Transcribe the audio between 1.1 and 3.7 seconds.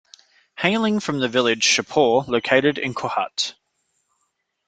the village Shahpur located in Kohat.